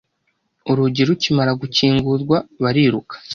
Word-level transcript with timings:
Urugi 0.71 1.01
rukimara 1.09 1.51
gukingurwa, 1.61 2.37
bariruka. 2.63 3.15